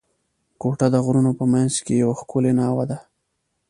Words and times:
کوټه 0.61 0.87
د 0.93 0.95
غرونو 1.05 1.31
په 1.39 1.45
منځ 1.53 1.73
کښي 1.85 1.95
یوه 2.03 2.15
ښکلې 2.19 2.51
ناوه 2.59 2.85
ده. 2.89 2.97